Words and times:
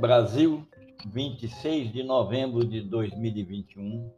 Brasil, 0.00 0.64
26 1.06 1.92
de 1.92 2.04
novembro 2.04 2.64
de 2.64 2.82
2021. 2.82 4.08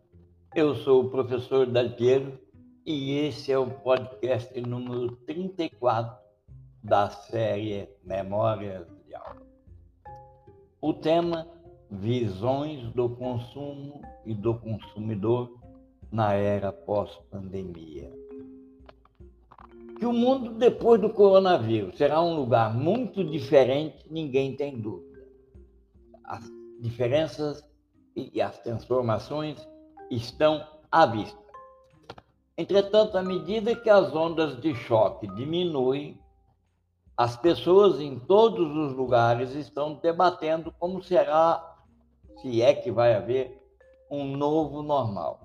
Eu 0.54 0.74
sou 0.74 1.04
o 1.04 1.08
professor 1.08 1.64
Dalpiero 1.64 2.38
e 2.84 3.12
esse 3.20 3.50
é 3.50 3.58
o 3.58 3.66
podcast 3.66 4.60
número 4.60 5.16
34 5.24 6.18
da 6.84 7.08
série 7.08 7.88
Memórias 8.04 8.86
de 9.06 9.14
Aula. 9.14 9.40
O 10.82 10.92
tema 10.92 11.48
Visões 11.90 12.82
do 12.92 13.08
consumo 13.08 14.02
e 14.26 14.34
do 14.34 14.54
consumidor 14.56 15.58
na 16.12 16.34
era 16.34 16.70
pós-pandemia. 16.70 18.12
Que 19.98 20.04
o 20.04 20.12
mundo 20.12 20.52
depois 20.52 21.00
do 21.00 21.08
coronavírus 21.08 21.96
será 21.96 22.20
um 22.20 22.36
lugar 22.36 22.76
muito 22.76 23.24
diferente, 23.24 24.04
ninguém 24.10 24.54
tem 24.54 24.78
dúvida 24.78 25.09
as 26.24 26.44
diferenças 26.80 27.64
e 28.16 28.40
as 28.40 28.58
transformações 28.58 29.66
estão 30.10 30.66
à 30.90 31.06
vista. 31.06 31.38
Entretanto, 32.56 33.16
à 33.16 33.22
medida 33.22 33.74
que 33.74 33.88
as 33.88 34.14
ondas 34.14 34.60
de 34.60 34.74
choque 34.74 35.26
diminuem, 35.34 36.20
as 37.16 37.36
pessoas 37.36 38.00
em 38.00 38.18
todos 38.18 38.76
os 38.76 38.92
lugares 38.94 39.54
estão 39.54 39.94
debatendo 39.94 40.72
como 40.78 41.02
será, 41.02 41.76
se 42.40 42.60
é 42.60 42.74
que 42.74 42.90
vai 42.90 43.14
haver, 43.14 43.60
um 44.10 44.36
novo 44.36 44.82
normal. 44.82 45.40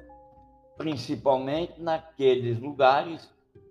Principalmente 0.78 1.82
naqueles 1.82 2.60
lugares, 2.60 3.30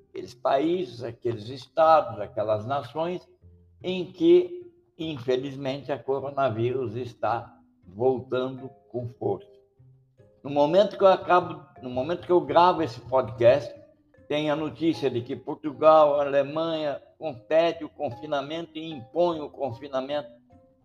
aqueles 0.08 0.34
países, 0.34 1.02
aqueles 1.02 1.48
estados, 1.48 2.20
aquelas 2.20 2.64
nações 2.64 3.28
em 3.82 4.10
que 4.10 4.63
infelizmente, 4.98 5.90
a 5.90 5.98
coronavírus 5.98 6.94
está 6.94 7.56
voltando 7.86 8.70
com 8.90 9.08
força. 9.18 9.48
No 10.42 10.50
momento 10.50 10.96
que 10.96 11.04
eu 11.04 11.08
acabo, 11.08 11.62
no 11.82 11.90
momento 11.90 12.26
que 12.26 12.32
eu 12.32 12.40
gravo 12.40 12.82
esse 12.82 13.00
podcast, 13.00 13.74
tem 14.28 14.50
a 14.50 14.56
notícia 14.56 15.10
de 15.10 15.20
que 15.20 15.36
Portugal, 15.36 16.20
Alemanha 16.20 17.00
compete 17.18 17.84
o 17.84 17.88
confinamento 17.88 18.78
e 18.78 18.90
impõe 18.90 19.40
o 19.40 19.50
confinamento 19.50 20.28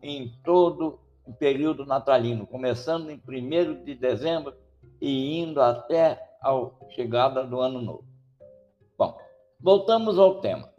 em 0.01 0.33
todo 0.43 0.99
o 1.25 1.33
período 1.33 1.85
natalino, 1.85 2.47
começando 2.47 3.09
em 3.09 3.21
1 3.27 3.83
de 3.83 3.95
dezembro 3.95 4.55
e 5.01 5.39
indo 5.39 5.61
até 5.61 6.21
a 6.41 6.51
chegada 6.89 7.43
do 7.43 7.59
ano 7.59 7.81
novo. 7.81 8.05
Bom, 8.97 9.17
voltamos 9.59 10.17
ao 10.17 10.41
tema 10.41 10.69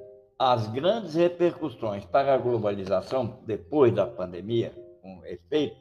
as 0.42 0.66
grandes 0.68 1.16
repercussões 1.16 2.02
para 2.06 2.34
a 2.34 2.38
globalização 2.38 3.40
depois 3.44 3.94
da 3.94 4.06
pandemia, 4.06 4.72
com 5.02 5.22
efeito 5.26 5.76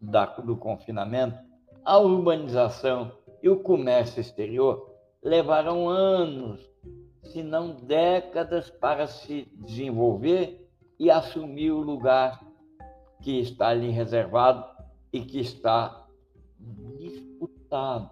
da, 0.00 0.24
do 0.24 0.56
confinamento, 0.56 1.36
a 1.84 1.98
urbanização 1.98 3.10
e 3.42 3.48
o 3.48 3.58
comércio 3.58 4.20
exterior 4.20 4.88
levarão 5.20 5.88
anos, 5.88 6.60
se 7.24 7.42
não 7.42 7.74
décadas, 7.74 8.70
para 8.70 9.08
se 9.08 9.48
desenvolver 9.56 10.64
e 10.96 11.10
assumir 11.10 11.72
o 11.72 11.80
lugar 11.80 12.40
que 13.20 13.40
está 13.40 13.70
ali 13.70 13.90
reservado 13.90 14.64
e 15.12 15.22
que 15.22 15.40
está 15.40 16.06
disputado, 17.00 18.10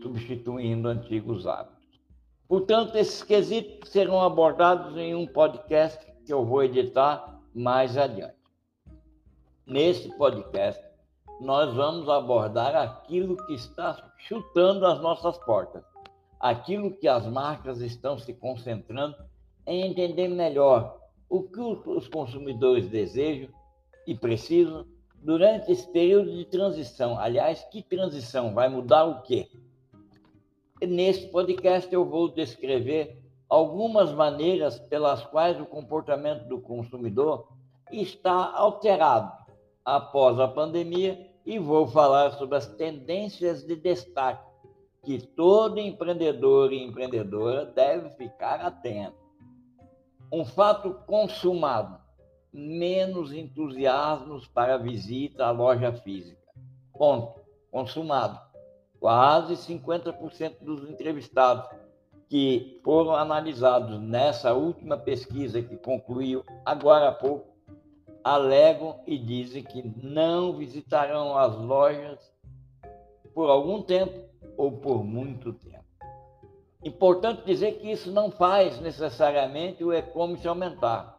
substituindo 0.00 0.86
antigos 0.86 1.44
hábitos. 1.44 1.79
Portanto, 2.50 2.96
esses 2.96 3.22
quesitos 3.22 3.90
serão 3.90 4.20
abordados 4.20 4.96
em 4.96 5.14
um 5.14 5.24
podcast 5.24 6.04
que 6.26 6.32
eu 6.32 6.44
vou 6.44 6.64
editar 6.64 7.40
mais 7.54 7.96
adiante. 7.96 8.34
Nesse 9.64 10.08
podcast, 10.16 10.84
nós 11.40 11.72
vamos 11.72 12.08
abordar 12.08 12.74
aquilo 12.74 13.36
que 13.46 13.54
está 13.54 14.12
chutando 14.18 14.84
as 14.84 15.00
nossas 15.00 15.38
portas, 15.38 15.84
aquilo 16.40 16.90
que 16.90 17.06
as 17.06 17.24
marcas 17.24 17.80
estão 17.82 18.18
se 18.18 18.34
concentrando 18.34 19.14
em 19.64 19.86
entender 19.86 20.26
melhor 20.26 20.98
o 21.28 21.44
que 21.44 21.60
os 21.60 22.08
consumidores 22.08 22.88
desejam 22.88 23.48
e 24.08 24.12
precisam 24.12 24.84
durante 25.22 25.70
esse 25.70 25.86
período 25.92 26.32
de 26.32 26.46
transição. 26.46 27.16
Aliás, 27.16 27.62
que 27.70 27.80
transição? 27.80 28.52
Vai 28.52 28.68
mudar 28.68 29.04
o 29.04 29.22
quê? 29.22 29.48
Neste 30.88 31.26
podcast 31.28 31.92
eu 31.92 32.06
vou 32.06 32.32
descrever 32.32 33.22
algumas 33.50 34.12
maneiras 34.12 34.78
pelas 34.78 35.22
quais 35.26 35.60
o 35.60 35.66
comportamento 35.66 36.48
do 36.48 36.58
consumidor 36.58 37.48
está 37.92 38.50
alterado 38.54 39.30
após 39.84 40.40
a 40.40 40.48
pandemia 40.48 41.28
e 41.44 41.58
vou 41.58 41.86
falar 41.86 42.30
sobre 42.32 42.56
as 42.56 42.66
tendências 42.66 43.62
de 43.62 43.76
destaque 43.76 44.48
que 45.02 45.18
todo 45.18 45.78
empreendedor 45.78 46.72
e 46.72 46.82
empreendedora 46.82 47.66
deve 47.66 48.10
ficar 48.10 48.60
atento. 48.60 49.18
Um 50.32 50.46
fato 50.46 50.94
consumado: 51.06 52.00
menos 52.50 53.34
entusiasmos 53.34 54.46
para 54.46 54.78
visita 54.78 55.44
à 55.44 55.50
loja 55.50 55.92
física. 55.92 56.40
Ponto. 56.92 57.38
Consumado 57.70 58.49
quase 59.00 59.54
50% 59.54 60.62
dos 60.62 60.88
entrevistados 60.88 61.68
que 62.28 62.78
foram 62.84 63.16
analisados 63.16 63.98
nessa 63.98 64.52
última 64.52 64.96
pesquisa 64.96 65.60
que 65.60 65.76
concluiu 65.76 66.44
agora 66.64 67.08
há 67.08 67.12
pouco 67.12 67.50
alegam 68.22 69.00
e 69.06 69.18
dizem 69.18 69.62
que 69.62 69.82
não 70.02 70.52
visitarão 70.52 71.36
as 71.36 71.56
lojas 71.56 72.18
por 73.34 73.48
algum 73.48 73.82
tempo 73.82 74.28
ou 74.56 74.72
por 74.72 75.02
muito 75.02 75.52
tempo. 75.54 75.80
Importante 76.84 77.44
dizer 77.44 77.78
que 77.78 77.90
isso 77.90 78.10
não 78.10 78.30
faz 78.30 78.80
necessariamente 78.80 79.82
o 79.82 79.92
e-commerce 79.92 80.46
aumentar. 80.46 81.18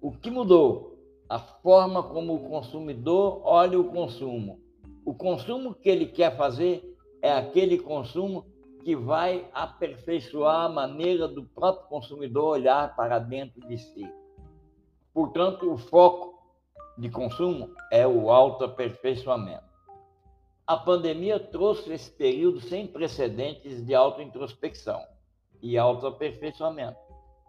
O 0.00 0.12
que 0.12 0.30
mudou? 0.30 0.98
A 1.28 1.38
forma 1.38 2.02
como 2.02 2.34
o 2.34 2.48
consumidor 2.48 3.40
olha 3.44 3.78
o 3.78 3.84
consumo. 3.84 4.60
O 5.04 5.14
consumo 5.14 5.74
que 5.74 5.88
ele 5.88 6.06
quer 6.06 6.36
fazer 6.36 6.89
é 7.22 7.32
aquele 7.32 7.78
consumo 7.78 8.46
que 8.82 8.96
vai 8.96 9.46
aperfeiçoar 9.52 10.64
a 10.64 10.68
maneira 10.68 11.28
do 11.28 11.44
próprio 11.44 11.88
consumidor 11.88 12.52
olhar 12.52 12.94
para 12.96 13.18
dentro 13.18 13.60
de 13.68 13.76
si. 13.78 14.08
Portanto, 15.12 15.70
o 15.70 15.76
foco 15.76 16.38
de 16.96 17.10
consumo 17.10 17.74
é 17.90 18.06
o 18.06 18.30
autoaperfeiçoamento. 18.30 19.68
A 20.66 20.76
pandemia 20.76 21.38
trouxe 21.38 21.92
esse 21.92 22.10
período 22.10 22.60
sem 22.60 22.86
precedentes 22.86 23.84
de 23.84 23.94
autointrospecção 23.94 25.02
e 25.60 25.76
autoaperfeiçoamento 25.76 26.98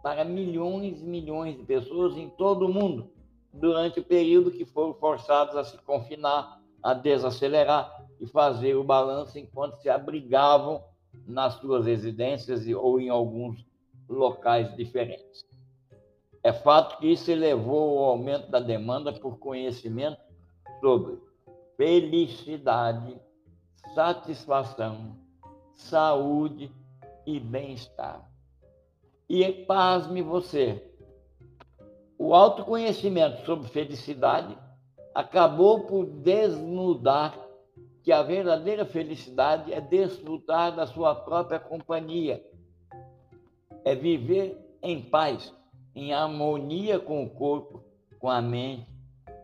para 0.02 0.26
milhões 0.26 1.02
e 1.02 1.06
milhões 1.06 1.56
de 1.56 1.64
pessoas 1.64 2.18
em 2.18 2.30
todo 2.30 2.66
o 2.66 2.74
mundo 2.74 3.12
durante 3.54 4.00
o 4.00 4.04
período 4.04 4.52
que 4.52 4.66
foram 4.66 4.94
forçados 4.96 5.56
a 5.56 5.64
se 5.64 5.78
confinar, 5.80 6.60
a 6.82 6.94
desacelerar 6.94 8.01
e 8.22 8.28
fazer 8.28 8.76
o 8.76 8.84
balanço 8.84 9.40
enquanto 9.40 9.82
se 9.82 9.90
abrigavam 9.90 10.84
nas 11.26 11.56
suas 11.56 11.88
residências 11.88 12.68
ou 12.68 13.00
em 13.00 13.10
alguns 13.10 13.66
locais 14.08 14.76
diferentes. 14.76 15.44
É 16.44 16.54
fato 16.54 17.00
que 17.00 17.12
isso 17.12 17.32
elevou 17.32 17.96
o 17.96 18.04
aumento 18.04 18.50
da 18.50 18.60
demanda 18.60 19.12
por 19.12 19.40
conhecimento 19.40 20.22
sobre 20.80 21.20
felicidade, 21.76 23.20
satisfação, 23.96 25.18
saúde 25.76 26.72
e 27.26 27.40
bem-estar. 27.40 28.30
E 29.28 29.52
pasme 29.66 30.22
você, 30.22 30.92
o 32.18 32.36
autoconhecimento 32.36 33.44
sobre 33.46 33.68
felicidade 33.68 34.56
acabou 35.14 35.86
por 35.86 36.06
desnudar 36.06 37.41
que 38.04 38.12
a 38.12 38.24
verdadeira 38.24 38.86
felicidade 38.86 39.72
é 39.72 39.80
desfrutar 39.80 40.76
da 40.76 40.88
sua 40.88 41.14
própria 41.14 41.60
companhia, 41.60 42.44
é 43.86 43.94
viver 43.94 44.58
em 44.82 45.02
paz, 45.02 45.54
em 45.94 46.14
harmonia 46.14 47.00
com 47.00 47.24
o 47.24 47.30
corpo, 47.30 47.84
com 48.20 48.30
a 48.30 48.42
mente 48.42 48.88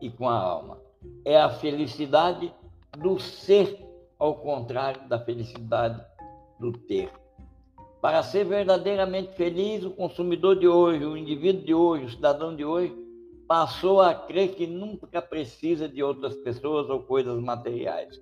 e 0.01 0.09
com 0.09 0.27
a 0.27 0.37
alma. 0.37 0.81
É 1.23 1.39
a 1.39 1.49
felicidade 1.49 2.51
do 2.97 3.19
ser, 3.19 3.85
ao 4.17 4.35
contrário 4.35 5.07
da 5.07 5.19
felicidade 5.19 6.03
do 6.59 6.71
ter. 6.71 7.11
Para 8.01 8.23
ser 8.23 8.45
verdadeiramente 8.45 9.35
feliz, 9.35 9.83
o 9.83 9.91
consumidor 9.91 10.57
de 10.57 10.67
hoje, 10.67 11.05
o 11.05 11.17
indivíduo 11.17 11.63
de 11.63 11.73
hoje, 11.73 12.05
o 12.05 12.09
cidadão 12.09 12.55
de 12.55 12.65
hoje, 12.65 12.95
passou 13.47 14.01
a 14.01 14.13
crer 14.13 14.55
que 14.55 14.65
nunca 14.65 15.21
precisa 15.21 15.87
de 15.87 16.01
outras 16.01 16.35
pessoas 16.37 16.89
ou 16.89 17.03
coisas 17.03 17.39
materiais 17.39 18.19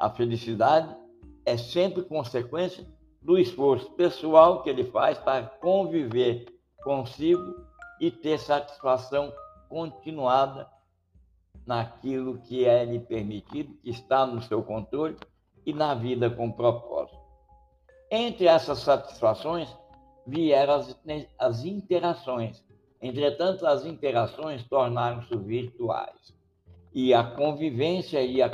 a 0.00 0.08
felicidade 0.08 0.96
é 1.44 1.58
sempre 1.58 2.02
consequência 2.02 2.86
do 3.20 3.38
esforço 3.38 3.90
pessoal 3.92 4.62
que 4.62 4.70
ele 4.70 4.84
faz 4.84 5.18
para 5.18 5.42
conviver 5.42 6.46
consigo 6.82 7.54
e 8.00 8.10
ter 8.10 8.38
satisfação 8.38 9.30
continuada 9.68 10.66
naquilo 11.66 12.38
que 12.38 12.64
é 12.64 12.82
lhe 12.82 12.98
permitido, 12.98 13.74
que 13.82 13.90
está 13.90 14.26
no 14.26 14.40
seu 14.40 14.62
controle 14.62 15.18
e 15.66 15.74
na 15.74 15.94
vida 15.94 16.30
com 16.30 16.50
propósito. 16.50 17.20
Entre 18.10 18.46
essas 18.46 18.78
satisfações 18.78 19.68
vieram 20.26 20.74
as, 20.74 20.98
as 21.38 21.64
interações. 21.64 22.64
Entretanto, 23.02 23.66
as 23.66 23.84
interações 23.84 24.64
tornaram-se 24.64 25.36
virtuais. 25.36 26.34
E 26.92 27.14
a 27.14 27.22
convivência 27.22 28.20
e 28.22 28.42
a, 28.42 28.50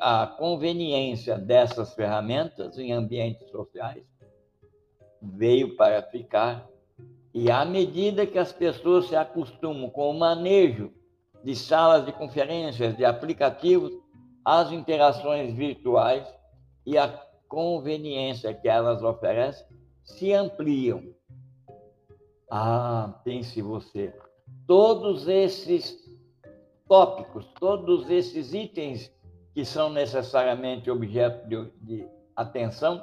a 0.00 0.26
conveniência 0.26 1.36
dessas 1.36 1.94
ferramentas 1.94 2.78
em 2.78 2.92
ambientes 2.92 3.50
sociais 3.50 4.04
veio 5.20 5.76
para 5.76 6.02
ficar. 6.02 6.66
E 7.34 7.50
à 7.50 7.64
medida 7.64 8.26
que 8.26 8.38
as 8.38 8.52
pessoas 8.52 9.06
se 9.06 9.16
acostumam 9.16 9.90
com 9.90 10.10
o 10.10 10.18
manejo 10.18 10.92
de 11.44 11.54
salas 11.54 12.04
de 12.04 12.12
conferências, 12.12 12.96
de 12.96 13.04
aplicativos, 13.04 13.92
as 14.44 14.72
interações 14.72 15.54
virtuais 15.54 16.26
e 16.86 16.96
a 16.96 17.08
conveniência 17.48 18.54
que 18.54 18.68
elas 18.68 19.02
oferecem 19.02 19.66
se 20.02 20.32
ampliam. 20.32 21.02
Ah, 22.50 23.20
pense 23.24 23.60
você, 23.60 24.14
todos 24.66 25.28
esses 25.28 26.07
tópicos, 26.88 27.46
todos 27.60 28.10
esses 28.10 28.52
itens 28.52 29.12
que 29.54 29.64
são 29.64 29.90
necessariamente 29.90 30.90
objeto 30.90 31.48
de, 31.48 31.70
de 31.82 32.08
atenção, 32.34 33.02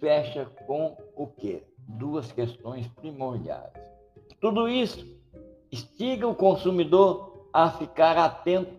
fecha 0.00 0.46
com 0.66 0.96
o 1.14 1.26
quê? 1.26 1.62
Duas 1.78 2.32
questões 2.32 2.86
primordiais. 2.88 3.72
Tudo 4.40 4.68
isso 4.68 5.06
instiga 5.72 6.26
o 6.26 6.34
consumidor 6.34 7.48
a 7.52 7.70
ficar 7.70 8.18
atento 8.18 8.74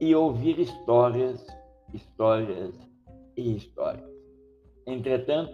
e 0.00 0.14
ouvir 0.14 0.58
histórias, 0.58 1.44
histórias 1.92 2.74
e 3.36 3.56
histórias. 3.56 4.08
Entretanto, 4.86 5.52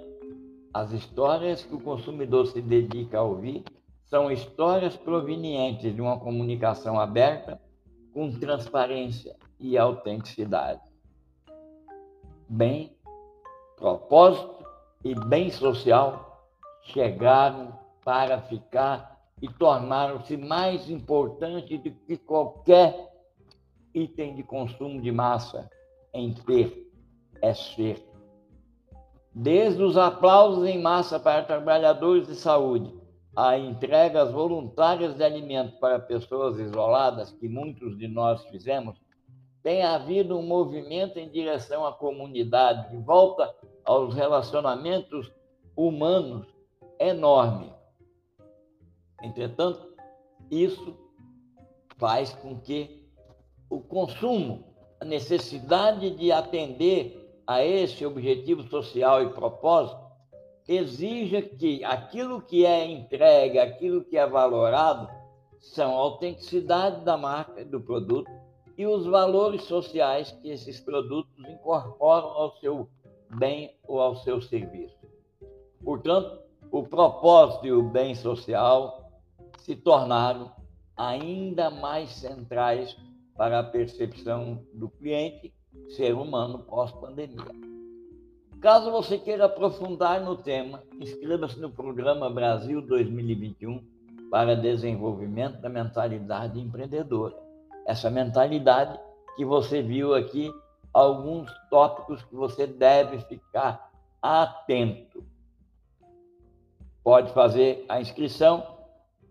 as 0.73 0.93
histórias 0.93 1.65
que 1.65 1.75
o 1.75 1.81
consumidor 1.81 2.47
se 2.47 2.61
dedica 2.61 3.19
a 3.19 3.23
ouvir 3.23 3.65
são 4.05 4.31
histórias 4.31 4.97
provenientes 4.97 5.95
de 5.95 6.01
uma 6.01 6.19
comunicação 6.19 6.99
aberta, 6.99 7.61
com 8.13 8.31
transparência 8.33 9.37
e 9.59 9.79
autenticidade. 9.79 10.81
Bem, 12.49 12.97
propósito 13.77 14.65
e 15.05 15.15
bem 15.15 15.51
social 15.51 16.49
chegaram 16.83 17.79
para 18.05 18.41
ficar 18.43 19.21
e 19.41 19.49
tornaram-se 19.49 20.37
mais 20.37 20.91
importantes 20.91 21.81
do 21.81 21.91
que 21.91 22.17
qualquer 22.17 23.11
item 23.95 24.35
de 24.35 24.43
consumo 24.43 25.01
de 25.01 25.13
massa 25.13 25.71
em 26.13 26.33
ter 26.33 26.91
é 27.41 27.55
ser 27.55 28.11
desde 29.35 29.83
os 29.83 29.97
aplausos 29.97 30.67
em 30.67 30.81
massa 30.81 31.19
para 31.19 31.43
trabalhadores 31.43 32.27
de 32.27 32.35
saúde, 32.35 32.93
a 33.35 33.57
entregas 33.57 34.33
voluntárias 34.33 35.15
de 35.17 35.23
alimentos 35.23 35.79
para 35.79 35.99
pessoas 35.99 36.59
isoladas, 36.59 37.33
que 37.33 37.49
muitos 37.49 37.97
de 37.97 38.09
nós 38.09 38.45
fizemos, 38.47 39.01
tem 39.63 39.83
havido 39.83 40.39
um 40.39 40.43
movimento 40.43 41.19
em 41.19 41.29
direção 41.29 41.87
à 41.87 41.93
comunidade, 41.93 42.91
de 42.91 42.97
volta 42.97 43.55
aos 43.85 44.15
relacionamentos 44.15 45.31
humanos 45.77 46.47
enorme. 46.99 47.73
Entretanto, 49.23 49.95
isso 50.51 50.97
faz 51.99 52.33
com 52.33 52.59
que 52.59 53.07
o 53.69 53.81
consumo, 53.81 54.75
a 54.99 55.05
necessidade 55.05 56.11
de 56.11 56.33
atender 56.33 57.41
a 57.47 57.65
esse 57.65 58.05
objetivo 58.05 58.63
social 58.65 59.23
e 59.23 59.31
propósito, 59.31 60.10
exija 60.71 61.43
que 61.43 61.83
aquilo 61.85 62.41
que 62.41 62.65
é 62.65 62.87
entregue, 62.87 63.59
aquilo 63.59 64.05
que 64.05 64.17
é 64.17 64.25
valorado, 64.25 65.09
são 65.59 65.91
a 65.91 65.99
autenticidade 65.99 67.05
da 67.05 67.17
marca 67.17 67.65
do 67.65 67.81
produto 67.81 68.31
e 68.79 68.87
os 68.87 69.05
valores 69.05 69.65
sociais 69.65 70.31
que 70.31 70.49
esses 70.49 70.79
produtos 70.79 71.33
incorporam 71.41 72.29
ao 72.29 72.57
seu 72.59 72.89
bem 73.37 73.75
ou 73.87 74.01
ao 74.01 74.15
seu 74.17 74.41
serviço. 74.41 74.97
Portanto, 75.83 76.41
o 76.71 76.85
propósito 76.85 77.67
e 77.67 77.73
o 77.73 77.83
bem 77.83 78.15
social 78.15 79.11
se 79.59 79.75
tornaram 79.75 80.53
ainda 80.97 81.69
mais 81.69 82.11
centrais 82.11 82.97
para 83.37 83.59
a 83.59 83.65
percepção 83.65 84.65
do 84.73 84.89
cliente 84.89 85.53
ser 85.89 86.15
humano 86.15 86.61
pós-pandemia. 86.61 87.70
Caso 88.61 88.91
você 88.91 89.17
queira 89.17 89.47
aprofundar 89.47 90.21
no 90.21 90.37
tema, 90.37 90.83
inscreva-se 91.01 91.59
no 91.59 91.71
programa 91.71 92.29
Brasil 92.29 92.83
2021 92.83 93.83
para 94.31 94.55
desenvolvimento 94.55 95.59
da 95.63 95.71
mentalidade 95.71 96.61
empreendedora. 96.61 97.35
Essa 97.87 98.11
mentalidade 98.11 99.01
que 99.35 99.47
você 99.47 99.81
viu 99.81 100.15
aqui, 100.15 100.53
alguns 100.93 101.51
tópicos 101.71 102.23
que 102.25 102.35
você 102.35 102.67
deve 102.67 103.21
ficar 103.21 103.91
atento. 104.21 105.25
Pode 107.03 107.33
fazer 107.33 107.87
a 107.89 107.99
inscrição 107.99 108.77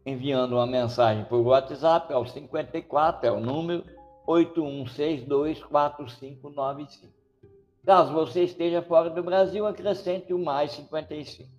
enviando 0.03 0.53
uma 0.53 0.65
mensagem 0.65 1.23
por 1.25 1.41
WhatsApp 1.41 2.11
ao 2.11 2.25
54, 2.25 3.27
é 3.27 3.31
o 3.31 3.39
número 3.39 3.85
81624595. 4.27 7.18
Caso 7.85 8.13
você 8.13 8.43
esteja 8.43 8.81
fora 8.81 9.09
do 9.09 9.23
Brasil, 9.23 9.65
acrescente 9.65 10.33
o 10.33 10.39
mais 10.39 10.71
55. 10.73 11.49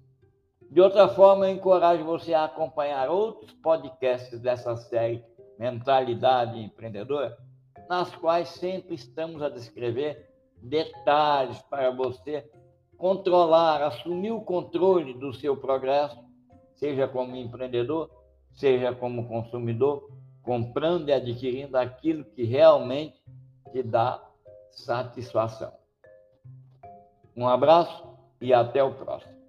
De 0.71 0.81
outra 0.81 1.09
forma, 1.09 1.49
eu 1.49 1.55
encorajo 1.55 2.05
você 2.05 2.33
a 2.33 2.45
acompanhar 2.45 3.11
outros 3.11 3.53
podcasts 3.55 4.39
dessa 4.39 4.77
série 4.77 5.25
Mentalidade 5.59 6.61
Empreendedora, 6.61 7.37
nas 7.89 8.15
quais 8.15 8.51
sempre 8.51 8.95
estamos 8.95 9.43
a 9.43 9.49
descrever 9.49 10.31
detalhes 10.63 11.61
para 11.63 11.91
você 11.91 12.49
controlar, 12.97 13.83
assumir 13.83 14.31
o 14.31 14.43
controle 14.43 15.15
do 15.15 15.33
seu 15.33 15.57
progresso, 15.57 16.19
seja 16.77 17.09
como 17.09 17.35
empreendedor, 17.35 18.11
seja 18.53 18.95
como 18.95 19.27
consumidor, 19.27 20.09
comprando 20.43 21.09
e 21.09 21.13
adquirindo 21.13 21.77
aquilo 21.77 22.25
que 22.25 22.45
realmente 22.45 23.21
te 23.73 23.83
dá 23.83 24.23
satisfação. 24.71 25.80
Um 27.37 27.49
abraço 27.49 28.05
e 28.41 28.53
até 28.53 28.83
o 28.83 28.93
próximo. 28.93 29.40